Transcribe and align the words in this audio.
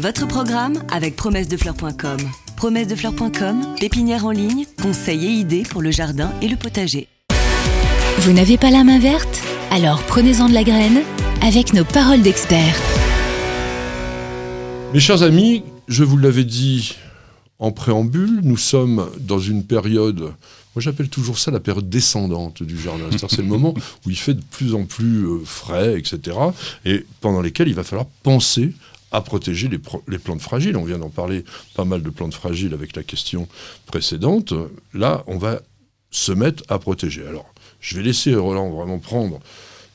Votre 0.00 0.28
programme 0.28 0.80
avec 0.92 1.16
promessedefleurs.com. 1.16 2.18
Promessedefleurs.com, 2.56 3.74
pépinière 3.80 4.26
en 4.26 4.30
ligne, 4.30 4.64
conseils 4.80 5.26
et 5.26 5.30
idées 5.30 5.64
pour 5.68 5.82
le 5.82 5.90
jardin 5.90 6.32
et 6.40 6.46
le 6.46 6.54
potager. 6.54 7.08
Vous 8.18 8.32
n'avez 8.32 8.58
pas 8.58 8.70
la 8.70 8.84
main 8.84 9.00
verte? 9.00 9.42
Alors 9.72 10.04
prenez-en 10.04 10.48
de 10.48 10.54
la 10.54 10.62
graine 10.62 11.00
avec 11.42 11.74
nos 11.74 11.84
paroles 11.84 12.22
d'experts. 12.22 12.80
Mes 14.94 15.00
chers 15.00 15.24
amis, 15.24 15.64
je 15.88 16.04
vous 16.04 16.16
l'avais 16.16 16.44
dit 16.44 16.94
en 17.58 17.72
préambule, 17.72 18.38
nous 18.44 18.56
sommes 18.56 19.10
dans 19.18 19.40
une 19.40 19.64
période, 19.64 20.20
moi 20.20 20.78
j'appelle 20.78 21.08
toujours 21.08 21.40
ça 21.40 21.50
la 21.50 21.58
période 21.58 21.90
descendante 21.90 22.62
du 22.62 22.80
jardin. 22.80 23.06
C'est-à-dire 23.10 23.30
c'est 23.30 23.42
le 23.42 23.48
moment 23.48 23.74
où 24.06 24.10
il 24.10 24.16
fait 24.16 24.34
de 24.34 24.44
plus 24.48 24.74
en 24.74 24.84
plus 24.84 25.24
euh, 25.24 25.40
frais, 25.44 25.98
etc. 25.98 26.36
Et 26.84 27.04
pendant 27.20 27.40
lesquels 27.40 27.66
il 27.66 27.74
va 27.74 27.82
falloir 27.82 28.06
penser 28.22 28.74
à 29.12 29.20
protéger 29.20 29.68
les, 29.68 30.18
plantes 30.18 30.40
fragiles. 30.40 30.76
On 30.76 30.84
vient 30.84 30.98
d'en 30.98 31.10
parler 31.10 31.44
pas 31.74 31.84
mal 31.84 32.02
de 32.02 32.10
plantes 32.10 32.34
fragiles 32.34 32.74
avec 32.74 32.94
la 32.96 33.02
question 33.02 33.48
précédente. 33.86 34.52
Là, 34.94 35.24
on 35.26 35.38
va 35.38 35.60
se 36.10 36.32
mettre 36.32 36.62
à 36.68 36.78
protéger. 36.78 37.26
Alors, 37.26 37.46
je 37.80 37.96
vais 37.96 38.02
laisser 38.02 38.34
Roland 38.34 38.70
vraiment 38.70 38.98
prendre 38.98 39.40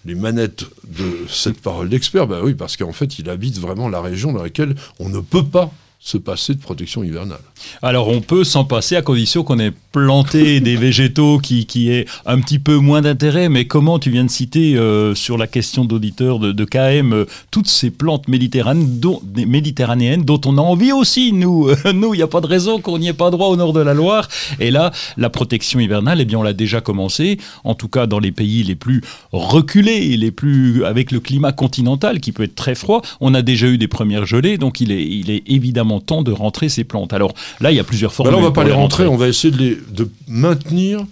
les 0.06 0.16
manettes 0.16 0.66
de 0.88 1.26
cette 1.30 1.62
parole 1.62 1.90
d'expert. 1.90 2.28
Bah 2.28 2.42
oui, 2.44 2.54
parce 2.54 2.78
qu'en 2.78 2.92
fait, 2.94 3.20
il 3.20 3.30
habite 3.30 3.58
vraiment 3.58 3.90
la 3.90 4.02
région 4.02 4.34
dans 4.34 4.44
laquelle 4.44 4.76
on 5.00 5.10
ne 5.10 5.20
peut 5.20 5.46
pas 5.46 5.72
se 6.04 6.18
passer 6.18 6.54
de 6.54 6.60
protection 6.60 7.02
hivernale. 7.02 7.40
Alors 7.82 8.10
on 8.10 8.20
peut 8.20 8.44
s'en 8.44 8.66
passer 8.66 8.98
à 8.98 9.02
condition 9.02 9.46
qu'on 9.46 9.58
ait 9.58 9.72
planté 9.94 10.60
des 10.60 10.76
végétaux 10.76 11.38
qui, 11.38 11.66
qui 11.66 11.90
aient 11.90 12.06
un 12.26 12.42
petit 12.42 12.60
peu 12.60 12.76
moins 12.76 13.02
d'intérêt, 13.02 13.48
mais 13.48 13.68
comment 13.68 14.00
tu 14.00 14.10
viens 14.10 14.26
de 14.26 14.30
citer 14.30 14.76
euh, 14.76 15.16
sur 15.16 15.38
la 15.38 15.48
question 15.48 15.86
d'auditeur 15.86 16.40
de, 16.40 16.52
de 16.52 16.66
KM 16.66 17.14
euh, 17.14 17.26
toutes 17.52 17.70
ces 17.70 17.90
plantes 17.90 18.28
méditerranéennes 18.28 19.00
dont, 19.00 19.22
des 19.24 19.46
méditerranéennes 19.46 20.24
dont 20.24 20.42
on 20.46 20.58
a 20.58 20.62
envie 20.62 20.92
aussi, 20.92 21.32
nous? 21.32 21.70
nous, 21.94 22.14
il 22.14 22.18
n'y 22.18 22.24
a 22.24 22.28
pas 22.28 22.42
de 22.42 22.48
raison 22.48 22.82
qu'on 22.82 23.00
n'y 23.00 23.08
ait 23.08 23.14
pas 23.14 23.32
droit 23.32 23.48
au 23.48 23.56
nord 23.56 23.72
de 23.72 23.80
la 23.80 23.94
Loire. 23.94 24.28
Et 24.60 24.72
là, 24.72 24.92
la 25.16 25.30
protection 25.30 25.80
hivernale, 25.80 26.20
eh 26.20 26.26
bien 26.26 26.40
on 26.40 26.44
l'a 26.44 26.52
déjà 26.52 26.82
commencé, 26.82 27.38
en 27.64 27.76
tout 27.76 27.88
cas 27.88 28.08
dans 28.08 28.20
les 28.20 28.34
pays 28.34 28.64
les 28.64 28.76
plus 28.76 29.02
reculés, 29.32 30.18
les 30.18 30.32
plus 30.32 30.84
avec 30.84 31.14
le 31.14 31.22
climat 31.22 31.54
continental 31.54 32.20
qui 32.20 32.34
peut 32.34 32.44
être 32.44 32.56
très 32.56 32.76
froid. 32.76 33.02
On 33.22 33.34
a 33.34 33.42
déjà 33.42 33.68
eu 33.68 33.78
des 33.78 33.88
premières 33.88 34.26
gelées, 34.26 34.58
donc 34.58 34.82
il 34.82 34.92
est, 34.92 35.08
il 35.08 35.32
est 35.32 35.44
évidemment 35.48 35.93
temps 36.00 36.22
de 36.24 36.32
rentrer 36.32 36.70
ces 36.70 36.84
plantes. 36.84 37.14
Alors 37.14 37.34
là, 37.60 37.72
il 37.72 37.76
y 37.78 37.80
a 37.80 37.84
plusieurs 37.84 38.12
Bah 38.12 38.16
formules. 38.16 38.34
là, 38.34 38.40
on 38.40 38.44
va 38.44 38.52
pas 38.52 38.64
les 38.64 38.72
rentrer, 38.72 39.04
rentrer. 39.04 39.14
on 39.16 39.18
va 39.18 39.28
essayer 39.28 39.52
de, 39.52 39.58
les, 39.58 39.78
de 39.92 40.10
maintenir 40.28 41.06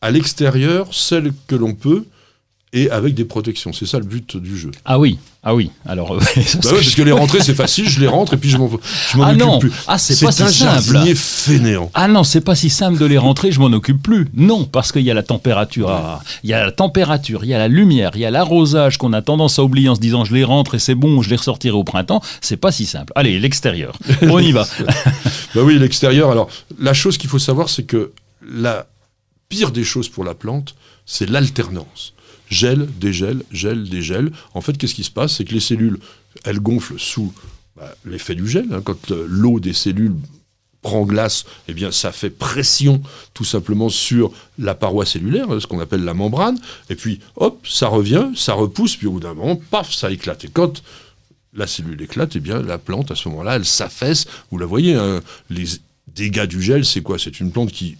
à 0.00 0.10
l'extérieur 0.10 0.88
celles 0.92 1.32
que 1.46 1.54
l'on 1.54 1.74
peut 1.74 2.04
et 2.74 2.90
avec 2.90 3.14
des 3.14 3.24
protections. 3.24 3.72
C'est 3.72 3.86
ça 3.86 3.98
le 3.98 4.04
but 4.04 4.36
du 4.36 4.58
jeu. 4.58 4.70
Ah 4.84 4.98
oui, 4.98 5.18
ah 5.44 5.54
oui. 5.54 5.70
Alors, 5.86 6.12
euh, 6.14 6.18
Bah 6.62 6.70
ouais, 6.70 6.74
parce 6.78 6.94
que 6.94 7.02
les 7.02 7.12
rentrées, 7.12 7.40
c'est 7.40 7.54
facile, 7.54 7.88
je 7.88 8.00
les 8.00 8.06
rentre 8.08 8.34
et 8.34 8.36
puis 8.36 8.50
je 8.50 8.58
m'en 8.58 8.68
je 8.68 9.18
Ah 9.22 9.28
occupe 9.28 9.38
non, 9.40 9.58
plus. 9.60 9.70
ah, 9.86 9.96
c'est 9.96 10.20
pas 10.24 10.32
si 10.32 10.52
simple. 10.52 11.14
fainéant. 11.14 11.90
Ah 11.94 12.08
non, 12.08 12.24
c'est 12.24 12.40
pas 12.40 12.54
si 12.56 12.68
simple 12.70 12.98
de 12.98 13.06
les 13.06 13.16
rentrer, 13.16 13.52
je 13.52 13.60
m'en 13.60 13.66
occupe 13.66 14.02
plus. 14.02 14.26
Non, 14.34 14.64
parce 14.64 14.90
qu'il 14.92 15.02
y 15.02 15.10
a 15.10 15.14
la 15.14 15.22
température, 15.22 15.88
à- 15.90 16.20
il 16.42 16.50
y 16.50 16.52
a 16.52 16.64
la 16.66 16.72
température, 16.72 17.44
il 17.44 17.48
y 17.50 17.54
a 17.54 17.58
la 17.58 17.68
lumière, 17.68 18.10
il 18.16 18.20
y 18.20 18.24
a 18.26 18.30
l'arrosage 18.32 18.98
qu'on 18.98 19.12
a 19.12 19.22
tendance 19.22 19.58
à 19.58 19.62
oublier 19.64 19.88
en 19.88 19.94
se 19.94 20.00
disant 20.00 20.24
je 20.24 20.34
les 20.34 20.44
rentre 20.44 20.74
et 20.74 20.78
c'est 20.80 20.94
bon, 20.96 21.22
je 21.22 21.30
les 21.30 21.36
ressortirai 21.36 21.74
au 21.76 21.84
printemps. 21.84 22.20
C'est 22.40 22.56
pas 22.56 22.72
si 22.72 22.86
simple. 22.86 23.12
Allez, 23.14 23.38
l'extérieur. 23.38 23.96
On 24.22 24.40
y 24.40 24.52
va. 24.52 24.66
Bah 25.54 25.60
oui, 25.62 25.78
l'extérieur. 25.78 26.32
Alors, 26.32 26.48
la 26.80 26.94
chose 26.94 27.16
qu'il 27.16 27.30
faut 27.30 27.38
savoir, 27.38 27.68
c'est 27.68 27.84
que 27.84 28.10
la 28.44 28.86
pire 29.48 29.70
des 29.70 29.84
choses 29.84 30.08
pour 30.08 30.24
la 30.24 30.34
plante, 30.34 30.74
c'est 31.06 31.30
l'alternance. 31.30 32.12
Gel, 32.50 32.88
dégel, 32.98 33.42
gel, 33.50 33.88
dégel. 33.88 34.30
En 34.54 34.60
fait, 34.60 34.76
qu'est-ce 34.76 34.94
qui 34.94 35.04
se 35.04 35.10
passe? 35.10 35.36
C'est 35.36 35.44
que 35.44 35.54
les 35.54 35.60
cellules, 35.60 35.98
elles 36.44 36.60
gonflent 36.60 36.98
sous 36.98 37.32
bah, 37.76 37.94
l'effet 38.04 38.34
du 38.34 38.48
gel. 38.48 38.66
hein. 38.72 38.82
Quand 38.84 39.10
euh, 39.10 39.26
l'eau 39.28 39.60
des 39.60 39.72
cellules 39.72 40.14
prend 40.82 41.04
glace, 41.04 41.46
eh 41.66 41.72
bien, 41.72 41.90
ça 41.90 42.12
fait 42.12 42.28
pression 42.28 43.02
tout 43.32 43.44
simplement 43.44 43.88
sur 43.88 44.30
la 44.58 44.74
paroi 44.74 45.06
cellulaire, 45.06 45.50
hein, 45.50 45.58
ce 45.58 45.66
qu'on 45.66 45.80
appelle 45.80 46.04
la 46.04 46.12
membrane. 46.12 46.58
Et 46.90 46.94
puis, 46.94 47.20
hop, 47.36 47.66
ça 47.66 47.88
revient, 47.88 48.28
ça 48.36 48.52
repousse, 48.52 48.96
puis 48.96 49.06
au 49.06 49.12
bout 49.12 49.20
d'un 49.20 49.32
moment, 49.32 49.56
paf, 49.70 49.92
ça 49.92 50.10
éclate. 50.10 50.44
Et 50.44 50.48
quand 50.48 50.82
la 51.54 51.66
cellule 51.66 52.02
éclate, 52.02 52.36
eh 52.36 52.40
bien, 52.40 52.60
la 52.60 52.76
plante, 52.76 53.10
à 53.10 53.14
ce 53.14 53.28
moment-là, 53.30 53.56
elle 53.56 53.64
s'affaisse. 53.64 54.26
Vous 54.50 54.58
la 54.58 54.66
voyez, 54.66 54.94
hein, 54.94 55.22
les 55.48 55.64
dégâts 56.14 56.44
du 56.46 56.60
gel, 56.60 56.84
c'est 56.84 57.00
quoi? 57.00 57.18
C'est 57.18 57.40
une 57.40 57.50
plante 57.50 57.72
qui 57.72 57.96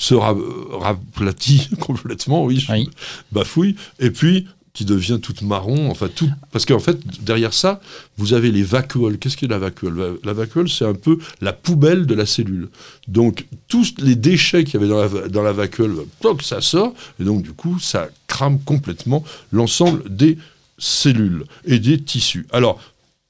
se 0.00 0.14
ra- 0.14 0.34
raplatit 0.72 1.68
complètement, 1.80 2.44
oui, 2.44 2.58
je 2.58 2.72
Oui. 2.72 2.88
bafouille, 3.32 3.76
et 4.00 4.10
puis 4.10 4.46
qui 4.72 4.84
devient 4.84 5.18
toute 5.20 5.42
marron, 5.42 5.90
enfin 5.90 6.08
tout, 6.14 6.30
parce 6.52 6.64
qu'en 6.64 6.78
fait 6.78 6.96
derrière 7.24 7.52
ça, 7.52 7.80
vous 8.16 8.34
avez 8.34 8.52
les 8.52 8.62
vacuoles. 8.62 9.18
Qu'est-ce 9.18 9.36
qu'est 9.36 9.48
la 9.48 9.58
vacuole? 9.58 9.94
Va- 9.94 10.12
La 10.24 10.32
vacuole, 10.32 10.68
c'est 10.70 10.84
un 10.86 10.94
peu 10.94 11.18
la 11.40 11.52
poubelle 11.52 12.06
de 12.06 12.14
la 12.14 12.24
cellule. 12.24 12.68
Donc 13.08 13.46
tous 13.66 13.94
les 13.98 14.14
déchets 14.14 14.62
qu'il 14.62 14.74
y 14.74 14.76
avait 14.76 14.88
dans 14.88 15.00
la, 15.00 15.08
va- 15.08 15.28
dans 15.28 15.42
la 15.42 15.52
vacuole, 15.52 16.06
toc, 16.20 16.42
ça 16.42 16.60
sort, 16.60 16.94
et 17.20 17.24
donc 17.24 17.42
du 17.42 17.52
coup 17.52 17.78
ça 17.80 18.08
crame 18.28 18.60
complètement 18.60 19.24
l'ensemble 19.52 20.02
des 20.08 20.38
cellules 20.78 21.44
et 21.64 21.78
des 21.80 22.00
tissus. 22.00 22.46
Alors 22.52 22.80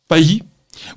paillis, 0.09 0.43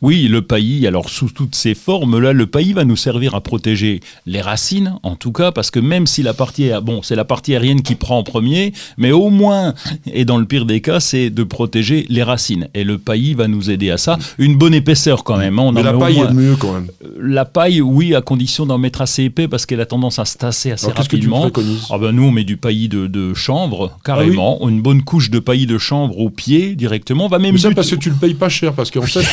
Oui, 0.02 0.28
le 0.30 0.42
paillis, 0.42 0.88
alors 0.88 1.10
sous 1.10 1.30
toutes 1.30 1.56
ses 1.56 1.74
formes, 1.76 2.20
là, 2.20 2.32
le 2.32 2.46
paillis 2.46 2.74
va 2.74 2.86
nous 2.86 2.96
servir 2.96 3.36
à 3.36 3.42
protéger 3.42 4.00
les 4.26 4.40
racines, 4.42 4.96
en 5.04 5.16
tout 5.16 5.32
cas, 5.32 5.52
parce 5.52 5.72
que 5.72 5.80
même 5.80 6.08
si 6.08 6.24
la 6.24 6.34
partie, 6.34 6.70
bon, 6.82 7.02
c'est 7.04 7.16
la 7.16 7.26
partie 7.26 7.54
aérienne 7.54 7.82
qui 7.82 7.96
prend 7.96 8.18
en 8.20 8.24
premier, 8.24 8.72
mais 8.98 9.12
au 9.12 9.30
moins, 9.30 9.74
et 10.12 10.26
dans 10.26 10.38
le 10.38 10.46
pire 10.46 10.66
des 10.66 10.80
cas, 10.80 11.00
c'est 11.00 11.30
de 11.30 11.44
protéger 11.44 12.06
les 12.10 12.24
racines. 12.24 12.70
Et 12.74 12.84
le 12.84 12.98
paillis 12.98 13.34
va 13.34 13.48
nous 13.48 13.70
aider 13.70 13.90
à 13.92 13.98
ça. 13.98 14.18
Une 14.38 14.58
bonne 14.58 14.74
épaisseur 14.74 15.24
quand 15.24 15.38
même. 15.38 15.60
hein, 15.60 15.64
on 15.64 15.72
mais 15.72 15.82
en 15.82 15.84
la 15.84 15.94
paille 15.94 16.16
moins- 16.16 16.30
est 16.30 16.34
mieux 16.34 16.56
quand 16.56 16.74
même. 16.74 16.88
La 17.20 17.46
paille, 17.46 17.82
oui, 17.82 18.16
à 18.16 18.22
condition 18.22 18.66
d'en 18.66 18.78
mettre 18.78 19.02
assez 19.02 19.24
épais, 19.24 19.48
parce 19.48 19.66
qu'elle 19.66 19.82
a 19.82 19.86
tendance 19.86 20.18
à 20.20 20.26
se 20.26 20.38
tasser 20.38 20.72
assez 20.72 20.86
Alors 20.86 20.96
qu'est-ce 20.98 21.10
que 21.10 21.16
tu 21.18 21.28
rapidement. 21.28 21.42
préconises 21.42 21.88
Ah 21.90 21.98
ben 21.98 22.12
nous, 22.12 22.24
on 22.24 22.32
met 22.32 22.44
du 22.46 22.58
paillis 22.58 22.90
de, 22.90 23.08
de 23.08 23.34
chanvre, 23.34 23.98
carrément. 24.06 24.68
Une 24.70 24.82
bonne 24.82 25.04
couche 25.04 25.30
de 25.30 25.40
paillis 25.40 25.68
de 25.68 25.78
chanvre 25.78 26.18
au 26.20 26.30
pied, 26.30 26.76
directement. 26.76 27.26
On 27.26 27.30
va 27.30 27.40
même 27.40 27.54
Mais 27.54 27.60
ça 27.60 27.72
parce 27.72 27.90
que 27.90 27.96
tu 27.96 28.10
le 28.10 28.16
payes 28.16 28.34
pas 28.36 28.50
cher, 28.50 28.74
parce 28.74 28.90
qu'en 28.92 29.02
fait, 29.02 29.24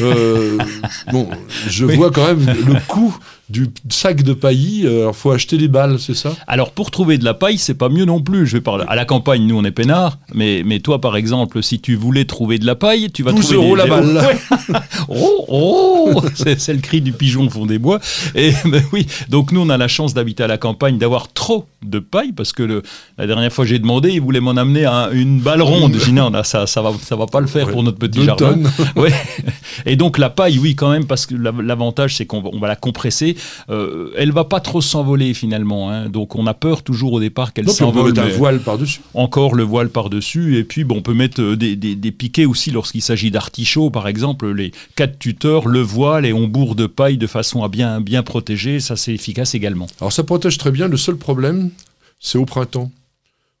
euh, 0.00 0.58
bon, 1.12 1.28
je 1.68 1.84
vois 1.84 2.10
quand 2.10 2.26
même 2.26 2.46
le 2.46 2.74
coût 2.86 3.16
du 3.50 3.68
sac 3.90 4.22
de 4.22 4.32
paillis. 4.32 4.82
euh, 4.86 5.02
Alors 5.02 5.16
faut 5.16 5.30
acheter 5.30 5.58
des 5.58 5.68
balles, 5.68 5.98
c'est 6.00 6.14
ça? 6.14 6.34
Alors 6.46 6.70
pour 6.70 6.90
trouver 6.90 7.18
de 7.18 7.24
la 7.24 7.34
paille, 7.34 7.58
c'est 7.58 7.74
pas 7.74 7.88
mieux 7.88 8.04
non 8.06 8.20
plus. 8.20 8.46
Je 8.46 8.56
vais 8.56 8.60
parler 8.62 8.84
à 8.88 8.94
la 8.94 9.04
campagne, 9.04 9.46
nous 9.46 9.56
on 9.58 9.64
est 9.64 9.70
peinards, 9.70 10.18
mais 10.34 10.62
mais 10.64 10.80
toi 10.80 11.00
par 11.00 11.16
exemple, 11.16 11.62
si 11.62 11.78
tu 11.80 11.94
voulais 11.94 12.24
trouver 12.24 12.58
de 12.58 12.66
la 12.66 12.74
paille, 12.74 13.10
tu 13.12 13.22
vas 13.22 13.32
12 13.32 13.40
trouver 13.44 13.56
euros 13.56 13.76
des- 13.76 13.82
la 13.82 13.84
des- 13.84 13.90
balle. 14.14 14.16
Ouais. 14.70 14.78
oh 15.08 15.44
oh, 15.48 16.22
c'est 16.34 16.58
c'est 16.60 16.72
le 16.72 16.80
cri 16.80 17.00
du 17.00 17.12
pigeon 17.12 17.46
au 17.46 17.50
fond 17.50 17.66
des 17.66 17.78
bois. 17.78 18.00
Et 18.34 18.52
ben 18.64 18.82
oui, 18.92 19.06
donc 19.28 19.52
nous 19.52 19.60
on 19.60 19.68
a 19.68 19.76
la 19.76 19.88
chance 19.88 20.14
d'habiter 20.14 20.42
à 20.42 20.46
la 20.46 20.58
campagne, 20.58 20.98
d'avoir 20.98 21.32
trop 21.32 21.66
de 21.84 21.98
paille 21.98 22.32
parce 22.32 22.52
que 22.52 22.62
le, 22.62 22.82
la 23.18 23.26
dernière 23.26 23.52
fois 23.52 23.64
j'ai 23.66 23.78
demandé, 23.78 24.10
ils 24.10 24.20
voulaient 24.20 24.40
m'en 24.40 24.52
amener 24.52 24.86
à 24.86 25.10
une 25.12 25.40
balle 25.40 25.62
ronde. 25.62 25.94
J'ai 25.98 26.06
dit 26.06 26.12
non, 26.12 26.30
là, 26.30 26.44
ça 26.44 26.66
ça 26.66 26.80
va 26.82 26.92
ça 27.02 27.14
va 27.16 27.26
pas 27.26 27.40
le 27.40 27.46
faire 27.46 27.66
Ouais, 27.66 27.72
pour 27.72 27.82
notre 27.82 27.98
petit 27.98 28.18
deux 28.20 28.24
jardin. 28.24 28.52
tonnes. 28.54 28.70
Ouais. 28.96 29.12
Et 29.86 29.96
donc 29.96 30.18
la 30.18 30.30
paille, 30.30 30.58
oui, 30.58 30.74
quand 30.74 30.90
même, 30.90 31.04
parce 31.06 31.26
que 31.26 31.34
la- 31.34 31.52
l'avantage, 31.62 32.16
c'est 32.16 32.26
qu'on 32.26 32.40
va, 32.40 32.48
on 32.52 32.58
va 32.58 32.68
la 32.68 32.76
compresser. 32.76 33.33
Euh, 33.70 34.10
elle 34.16 34.32
va 34.32 34.44
pas 34.44 34.60
trop 34.60 34.80
s'envoler 34.80 35.34
finalement. 35.34 35.90
hein. 35.90 36.08
Donc 36.08 36.34
on 36.36 36.46
a 36.46 36.54
peur 36.54 36.82
toujours 36.82 37.12
au 37.14 37.20
départ 37.20 37.52
qu'elle 37.52 37.64
Donc 37.64 37.74
on 37.80 37.90
peut 37.90 37.98
s'envole. 37.98 38.06
mettre 38.12 38.20
un 38.22 38.26
mais 38.26 38.32
voile 38.32 38.60
par-dessus. 38.60 39.00
Encore 39.14 39.54
le 39.54 39.62
voile 39.62 39.88
par-dessus. 39.88 40.58
Et 40.58 40.64
puis 40.64 40.84
bon, 40.84 40.96
on 40.98 41.02
peut 41.02 41.14
mettre 41.14 41.40
euh, 41.40 41.56
des, 41.56 41.76
des- 41.76 41.96
des 41.96 42.12
piquets 42.12 42.44
aussi 42.46 42.70
lorsqu'il 42.70 43.02
s'agit 43.02 43.30
d'artichauts, 43.30 43.90
par 43.90 44.08
exemple, 44.08 44.50
les 44.52 44.72
quatre 44.96 45.18
tuteurs, 45.18 45.66
le 45.68 45.80
voile, 45.80 46.26
et 46.26 46.32
on 46.32 46.46
bourre 46.48 46.74
de 46.74 46.86
paille 46.86 47.16
de 47.18 47.26
façon 47.26 47.62
à 47.62 47.68
bien, 47.68 48.00
bien 48.00 48.22
protéger. 48.22 48.80
Ça, 48.80 48.96
c'est 48.96 49.14
efficace 49.14 49.54
également. 49.54 49.86
Alors 50.00 50.12
ça 50.12 50.22
protège 50.24 50.58
très 50.58 50.70
bien. 50.70 50.88
Le 50.88 50.96
seul 50.96 51.16
problème, 51.16 51.70
c'est 52.20 52.38
au 52.38 52.44
printemps. 52.44 52.90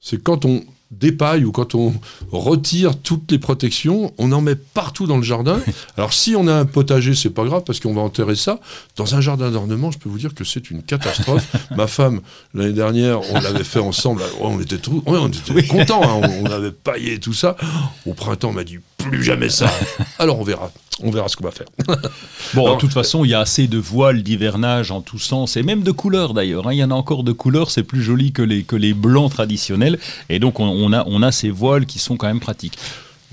C'est 0.00 0.22
quand 0.22 0.44
on 0.44 0.62
dépaille 1.00 1.44
ou 1.44 1.52
quand 1.52 1.74
on 1.74 1.92
retire 2.32 2.96
toutes 2.96 3.30
les 3.30 3.38
protections, 3.38 4.12
on 4.18 4.32
en 4.32 4.40
met 4.40 4.54
partout 4.54 5.06
dans 5.06 5.16
le 5.16 5.22
jardin. 5.22 5.60
Alors 5.96 6.12
si 6.12 6.34
on 6.36 6.46
a 6.48 6.54
un 6.54 6.64
potager, 6.64 7.14
c'est 7.14 7.30
pas 7.30 7.44
grave 7.44 7.62
parce 7.66 7.80
qu'on 7.80 7.94
va 7.94 8.00
enterrer 8.02 8.36
ça. 8.36 8.60
Dans 8.96 9.14
un 9.14 9.20
jardin 9.20 9.50
d'ornement, 9.50 9.90
je 9.90 9.98
peux 9.98 10.08
vous 10.08 10.18
dire 10.18 10.34
que 10.34 10.44
c'est 10.44 10.70
une 10.70 10.82
catastrophe. 10.82 11.46
Ma 11.76 11.86
femme, 11.86 12.20
l'année 12.54 12.72
dernière, 12.72 13.20
on 13.32 13.40
l'avait 13.40 13.64
fait 13.64 13.78
ensemble. 13.80 14.22
On 14.40 14.60
était, 14.60 14.78
tout, 14.78 15.02
on 15.06 15.28
était 15.28 15.62
contents. 15.66 16.02
hein. 16.02 16.28
On, 16.42 16.46
on 16.46 16.50
avait 16.50 16.72
paillé 16.72 17.18
tout 17.18 17.32
ça. 17.34 17.56
Au 18.06 18.14
printemps, 18.14 18.50
on 18.50 18.52
m'a 18.54 18.64
dit 18.64 18.78
plus 18.98 19.22
jamais 19.22 19.48
ça. 19.48 19.70
Alors 20.18 20.38
on 20.40 20.44
verra. 20.44 20.70
On 21.06 21.10
verra 21.10 21.28
ce 21.28 21.36
qu'on 21.36 21.44
va 21.44 21.50
faire. 21.50 21.66
Bon, 22.54 22.74
de 22.74 22.78
toute 22.78 22.92
façon, 22.92 23.24
il 23.24 23.30
y 23.30 23.34
a 23.34 23.40
assez 23.40 23.66
de 23.66 23.78
voiles 23.78 24.22
d'hivernage 24.22 24.90
en 24.90 25.00
tous 25.00 25.18
sens, 25.18 25.56
et 25.56 25.62
même 25.62 25.82
de 25.82 25.90
couleurs 25.90 26.32
d'ailleurs. 26.34 26.66
hein. 26.68 26.72
Il 26.72 26.78
y 26.78 26.84
en 26.84 26.90
a 26.90 26.94
encore 26.94 27.24
de 27.24 27.32
couleurs, 27.32 27.70
c'est 27.70 27.82
plus 27.82 28.02
joli 28.02 28.32
que 28.32 28.42
les, 28.42 28.62
que 28.62 28.76
les 28.76 28.94
blancs 28.94 29.30
traditionnels. 29.30 29.98
Et 30.28 30.38
donc, 30.38 30.60
on, 30.60 30.64
on 30.66 30.92
a, 30.92 31.04
on 31.06 31.22
a 31.22 31.30
ces 31.32 31.50
voiles 31.50 31.84
qui 31.86 31.98
sont 31.98 32.16
quand 32.16 32.26
même 32.28 32.40
pratiques. 32.40 32.78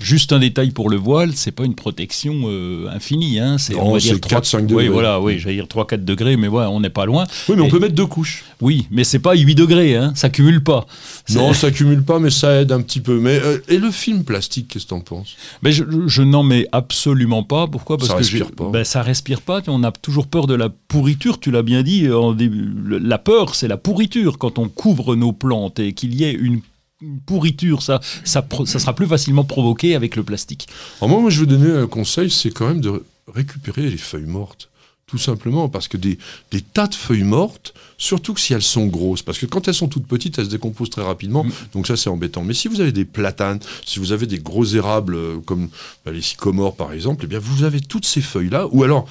Juste 0.02 0.32
un 0.32 0.40
détail 0.40 0.70
pour 0.70 0.90
le 0.90 0.96
voile, 0.96 1.32
c'est 1.34 1.52
pas 1.52 1.64
une 1.64 1.74
protection 1.74 2.42
euh, 2.46 2.88
infinie. 2.90 3.38
Hein. 3.38 3.56
C'est, 3.58 3.74
Non, 3.74 3.86
on 3.86 3.92
va 3.92 4.00
c'est 4.00 4.08
dire 4.08 4.16
4-5 4.18 4.56
Oui, 4.60 4.66
degrés. 4.66 4.88
voilà, 4.88 5.20
oui, 5.20 5.38
j'allais 5.38 5.54
dire 5.54 5.66
3-4 5.66 6.04
degrés, 6.04 6.36
mais 6.36 6.48
ouais, 6.48 6.64
on 6.64 6.80
n'est 6.80 6.90
pas 6.90 7.06
loin. 7.06 7.24
Oui, 7.48 7.54
mais 7.56 7.62
on 7.62 7.68
peut 7.68 7.78
mettre 7.78 7.94
deux 7.94 8.06
couches. 8.06 8.44
Oui, 8.60 8.86
mais 8.90 9.04
c'est 9.04 9.20
pas 9.20 9.34
8 9.34 9.54
degrés, 9.54 9.96
hein. 9.96 10.12
ça 10.16 10.28
cumule 10.28 10.62
pas. 10.62 10.86
Non, 11.30 11.52
ça 11.54 11.70
cumule 11.70 12.02
pas, 12.02 12.18
mais 12.18 12.30
ça 12.30 12.60
aide 12.60 12.72
un 12.72 12.80
petit 12.82 13.00
peu. 13.00 13.18
Mais 13.20 13.40
euh, 13.42 13.58
et 13.68 13.78
le 13.78 13.90
film 13.90 14.24
plastique, 14.24 14.68
qu'est-ce 14.68 14.84
que 14.84 14.90
t'en 14.90 15.00
penses? 15.00 15.36
Mais 15.62 15.70
je, 15.72 15.84
je 16.06 16.22
n'en 16.22 16.42
mets 16.42 16.66
absolument 16.72 17.42
pas. 17.44 17.66
Pourquoi? 17.66 17.96
Parce 17.96 18.08
Ça 18.08 18.14
que 18.14 18.18
respire 18.18 18.50
pas. 18.50 18.68
Ben, 18.70 18.84
ça 18.84 19.02
respire 19.02 19.40
pas. 19.40 19.62
On 19.68 19.84
a 19.84 19.92
toujours 19.92 20.26
peur 20.26 20.46
de 20.46 20.54
la 20.54 20.68
pourriture. 20.68 21.38
Tu 21.38 21.50
l'as 21.50 21.62
bien 21.62 21.82
dit 21.82 22.10
en 22.10 22.32
début. 22.32 22.72
La 23.00 23.18
peur, 23.18 23.54
c'est 23.54 23.68
la 23.68 23.76
pourriture. 23.76 24.38
Quand 24.38 24.58
on 24.58 24.68
couvre 24.68 25.14
nos 25.14 25.32
plantes 25.32 25.78
et 25.78 25.92
qu'il 25.92 26.14
y 26.14 26.24
ait 26.24 26.32
une 26.32 26.60
une 27.02 27.18
pourriture, 27.20 27.82
ça, 27.82 28.00
ça, 28.24 28.42
pro- 28.42 28.64
ça 28.66 28.78
sera 28.78 28.94
plus 28.94 29.06
facilement 29.06 29.44
provoqué 29.44 29.94
avec 29.94 30.16
le 30.16 30.22
plastique. 30.22 30.68
Alors 31.00 31.10
moi, 31.10 31.20
moi, 31.20 31.30
je 31.30 31.40
vais 31.40 31.46
donner 31.46 31.70
un 31.72 31.86
conseil, 31.88 32.30
c'est 32.30 32.50
quand 32.50 32.68
même 32.68 32.80
de 32.80 33.02
récupérer 33.34 33.90
les 33.90 33.96
feuilles 33.96 34.26
mortes. 34.26 34.68
Tout 35.06 35.18
simplement, 35.18 35.68
parce 35.68 35.88
que 35.88 35.98
des, 35.98 36.16
des 36.52 36.62
tas 36.62 36.86
de 36.86 36.94
feuilles 36.94 37.22
mortes, 37.24 37.74
surtout 37.98 38.32
que 38.32 38.40
si 38.40 38.54
elles 38.54 38.62
sont 38.62 38.86
grosses, 38.86 39.20
parce 39.22 39.38
que 39.38 39.44
quand 39.44 39.68
elles 39.68 39.74
sont 39.74 39.88
toutes 39.88 40.06
petites, 40.06 40.38
elles 40.38 40.46
se 40.46 40.50
décomposent 40.50 40.88
très 40.88 41.02
rapidement, 41.02 41.44
Mm. 41.44 41.52
donc 41.74 41.86
ça 41.86 41.96
c'est 41.98 42.08
embêtant. 42.08 42.42
Mais 42.44 42.54
si 42.54 42.66
vous 42.68 42.80
avez 42.80 42.92
des 42.92 43.04
platanes, 43.04 43.60
si 43.84 43.98
vous 43.98 44.12
avez 44.12 44.26
des 44.26 44.38
gros 44.38 44.64
érables 44.64 45.14
euh, 45.14 45.38
comme 45.44 45.68
bah, 46.06 46.12
les 46.12 46.22
sycomores 46.22 46.76
par 46.76 46.92
exemple, 46.94 47.24
eh 47.24 47.26
bien 47.26 47.40
vous 47.40 47.62
avez 47.64 47.80
toutes 47.80 48.06
ces 48.06 48.22
feuilles-là, 48.22 48.68
ou 48.70 48.84
alors, 48.84 49.06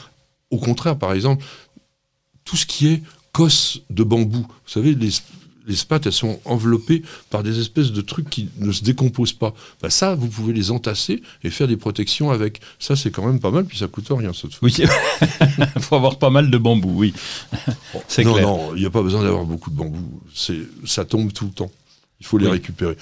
au 0.50 0.58
contraire, 0.58 0.98
par 0.98 1.14
exemple, 1.14 1.46
tout 2.46 2.58
ce 2.58 2.66
qui 2.66 2.88
est 2.88 3.04
cosse 3.32 3.82
de 3.92 4.04
bambou. 4.04 4.40
Vous 4.40 4.72
savez, 4.72 4.96
les, 4.96 5.10
les 5.68 5.76
spates, 5.76 6.06
elles 6.06 6.14
sont 6.14 6.40
enveloppées 6.46 7.04
par 7.30 7.44
des 7.44 7.60
espèces 7.60 7.92
de 7.92 8.02
trucs 8.02 8.30
qui 8.30 8.50
ne 8.60 8.72
se 8.72 8.84
décomposent 8.84 9.34
pas. 9.34 9.54
Bah, 9.82 9.90
ça, 9.90 10.16
vous 10.16 10.28
pouvez 10.28 10.54
les 10.54 10.72
entasser 10.72 11.22
et 11.44 11.50
faire 11.50 11.68
des 11.68 11.78
protections 11.78 12.32
avec. 12.32 12.62
Ça, 12.80 12.96
c'est 12.96 13.12
quand 13.12 13.26
même 13.26 13.40
pas 13.40 13.52
mal, 13.52 13.66
puis 13.66 13.78
ça 13.78 13.88
coûte 13.88 14.08
rien, 14.10 14.34
ça. 14.34 14.48
Oui, 14.62 14.76
il 14.78 15.82
faut 15.82 15.96
avoir 15.96 16.18
pas 16.18 16.30
mal 16.30 16.50
de 16.50 16.58
bambou, 16.58 16.94
oui. 16.96 17.14
C'est 18.08 18.24
non, 18.24 18.34
clair. 18.34 18.48
non, 18.48 18.76
il 18.76 18.82
n'y 18.82 18.86
a 18.86 18.90
pas 18.90 19.02
besoin 19.02 19.24
d'avoir 19.24 19.46
beaucoup 19.46 19.70
de 19.70 19.76
bambou. 19.76 20.22
C'est, 20.34 20.60
ça 20.86 21.06
tombe 21.06 21.32
tout 21.32 21.46
le 21.46 21.52
temps. 21.52 21.72
Il 22.22 22.26
faut 22.26 22.38
les 22.38 22.46
Oui. 22.46 22.52
récupérer. 22.54 22.96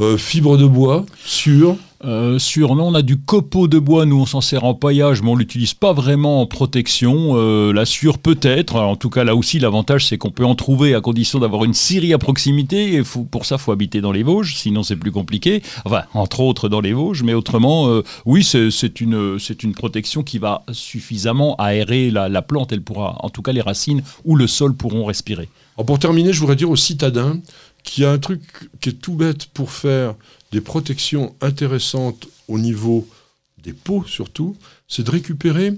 Euh, 0.00 0.16
fibre 0.16 0.56
de 0.56 0.66
bois, 0.66 1.04
sur. 1.24 1.76
Euh, 2.04 2.40
sur, 2.40 2.74
non, 2.74 2.88
on 2.88 2.94
a 2.94 3.02
du 3.02 3.16
copeau 3.16 3.68
de 3.68 3.78
bois, 3.78 4.06
nous 4.06 4.18
on 4.18 4.26
s'en 4.26 4.40
sert 4.40 4.64
en 4.64 4.74
paillage, 4.74 5.22
mais 5.22 5.28
on 5.30 5.36
l'utilise 5.36 5.72
pas 5.74 5.92
vraiment 5.92 6.40
en 6.40 6.46
protection. 6.46 7.34
Euh, 7.36 7.72
la 7.72 7.84
sûre 7.84 8.18
peut-être, 8.18 8.74
en 8.74 8.96
tout 8.96 9.08
cas 9.08 9.22
là 9.22 9.36
aussi 9.36 9.60
l'avantage 9.60 10.06
c'est 10.08 10.18
qu'on 10.18 10.32
peut 10.32 10.44
en 10.44 10.56
trouver 10.56 10.96
à 10.96 11.00
condition 11.00 11.38
d'avoir 11.38 11.62
une 11.62 11.74
scierie 11.74 12.12
à 12.12 12.18
proximité, 12.18 12.94
et 12.94 13.04
faut, 13.04 13.22
pour 13.22 13.44
ça 13.44 13.56
faut 13.56 13.70
habiter 13.70 14.00
dans 14.00 14.10
les 14.10 14.24
Vosges, 14.24 14.56
sinon 14.56 14.82
c'est 14.82 14.96
plus 14.96 15.12
compliqué. 15.12 15.62
Enfin, 15.84 16.02
entre 16.12 16.40
autres 16.40 16.68
dans 16.68 16.80
les 16.80 16.92
Vosges, 16.92 17.22
mais 17.22 17.34
autrement, 17.34 17.86
euh, 17.88 18.02
oui, 18.26 18.42
c'est 18.42 19.00
une, 19.00 19.74
protection 19.76 20.24
qui 20.24 20.38
va 20.38 20.64
suffisamment 20.72 21.54
aérer 21.56 22.10
la, 22.10 22.28
la 22.28 22.42
plante, 22.42 22.72
elle 22.72 22.82
pourra, 22.82 23.16
en 23.20 23.28
tout 23.30 23.42
cas 23.42 23.52
les 23.52 23.60
racines 23.60 24.02
ou 24.24 24.34
le 24.34 24.48
sol 24.48 24.74
pourront 24.74 25.04
respirer. 25.04 25.48
Alors, 25.76 25.86
pour 25.86 25.98
terminer, 25.98 26.32
je 26.32 26.40
voudrais 26.40 26.56
dire 26.56 26.68
aux 26.70 26.76
citadins 26.76 27.38
qu'il 27.82 28.04
y 28.04 28.06
a 28.06 28.10
un 28.10 28.18
truc 28.18 28.42
qui 28.80 28.90
est 28.90 29.00
tout 29.00 29.14
bête 29.14 29.46
pour 29.46 29.72
faire 29.72 30.14
des 30.50 30.60
protections 30.60 31.34
intéressantes 31.40 32.28
au 32.48 32.58
niveau 32.58 33.06
des 33.62 33.72
pots 33.72 34.04
surtout, 34.06 34.56
c'est 34.88 35.04
de 35.04 35.10
récupérer 35.10 35.74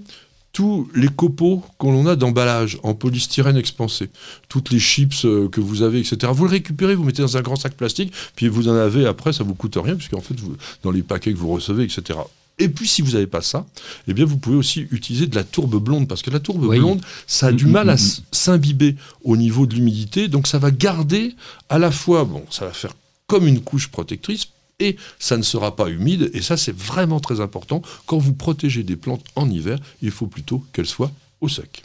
tous 0.55 0.89
les 0.95 1.09
copeaux 1.09 1.63
qu'on 1.79 2.07
a 2.07 2.15
d'emballage 2.15 2.79
en 2.85 2.95
polystyrène 2.95 3.57
expansé, 3.57 4.09
toutes 4.49 4.71
les 4.71 4.79
chips 4.79 5.25
euh, 5.25 5.49
que 5.49 5.61
vous 5.61 5.83
avez, 5.83 5.99
etc. 5.99 6.33
Vous 6.35 6.45
le 6.45 6.51
récupérez, 6.51 6.95
vous 6.95 7.03
mettez 7.03 7.23
dans 7.23 7.37
un 7.37 7.43
grand 7.43 7.57
sac 7.57 7.75
plastique, 7.75 8.13
puis 8.37 8.47
vous 8.47 8.69
en 8.69 8.75
avez 8.75 9.05
après, 9.05 9.33
ça 9.33 9.43
vous 9.43 9.55
coûte 9.55 9.77
rien, 9.77 9.97
puisqu'en 9.97 10.21
fait, 10.21 10.39
vous, 10.39 10.57
dans 10.85 10.93
les 10.93 11.03
paquets 11.03 11.33
que 11.33 11.39
vous 11.39 11.49
recevez, 11.49 11.83
etc. 11.83 12.21
Et 12.59 12.69
puis, 12.69 12.87
si 12.87 13.03
vous 13.03 13.13
n'avez 13.13 13.27
pas 13.27 13.43
ça, 13.43 13.67
eh 14.07 14.15
bien, 14.15 14.25
vous 14.25 14.37
pouvez 14.37 14.57
aussi 14.57 14.87
utiliser 14.93 15.27
de 15.27 15.35
la 15.35 15.43
tourbe 15.45 15.83
blonde, 15.83 16.07
parce 16.07 16.23
que 16.23 16.31
la 16.31 16.39
tourbe 16.41 16.65
Oui. 16.65 16.79
blonde, 16.79 17.01
ça 17.27 17.49
a 17.49 17.53
du 17.53 17.67
Mm, 17.67 17.71
mal 17.71 17.87
mm, 17.87 17.91
à 17.91 17.95
mm. 17.95 18.23
s'imbiber 18.31 18.97
au 19.25 19.37
niveau 19.37 19.67
de 19.67 19.75
l'humidité, 19.75 20.29
donc 20.29 20.47
ça 20.47 20.59
va 20.59 20.71
garder 20.71 21.35
à 21.69 21.79
la 21.79 21.91
fois, 21.91 22.25
bon, 22.25 22.45
ça 22.51 22.67
va 22.67 22.73
faire 22.73 22.93
comme 23.27 23.49
une 23.49 23.61
couche 23.61 23.89
protectrice, 23.89 24.49
et 24.81 24.97
ça 25.19 25.37
ne 25.37 25.43
sera 25.43 25.75
pas 25.77 25.89
humide, 25.89 26.31
et 26.35 26.43
ça 26.43 26.57
c'est 26.57 26.77
vraiment 26.77 27.21
très 27.21 27.41
important. 27.41 27.83
Quand 28.07 28.19
vous 28.19 28.35
protégez 28.35 28.83
des 28.83 28.97
plantes 28.97 29.25
en 29.35 29.49
hiver, 29.51 29.79
il 30.03 30.11
faut 30.11 30.27
plutôt 30.27 30.65
qu'elles 30.73 30.87
soient 30.87 31.11
au 31.41 31.49
sec. 31.49 31.85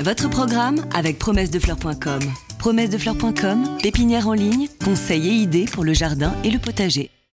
Votre 0.00 0.28
programme 0.28 0.84
avec 0.92 1.18
promessedefleurs.com. 1.18 2.20
Promessedefleurs.com, 2.58 3.78
pépinière 3.82 4.28
en 4.28 4.32
ligne, 4.32 4.68
conseils 4.84 5.28
et 5.28 5.32
idées 5.32 5.66
pour 5.66 5.84
le 5.84 5.92
jardin 5.94 6.34
et 6.44 6.50
le 6.50 6.58
potager. 6.58 7.10